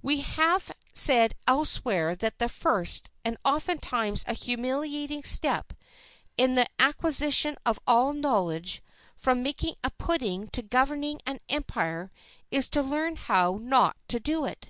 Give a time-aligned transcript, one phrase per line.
[0.00, 5.72] We have said elsewhere that the first, and oftentimes a humiliating step,
[6.38, 8.80] in the acquisition of all knowledge,
[9.16, 12.12] from making a pudding to governing an empire,
[12.48, 14.68] is to learn how not to do it.